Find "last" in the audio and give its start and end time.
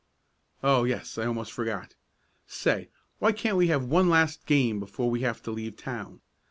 4.09-4.47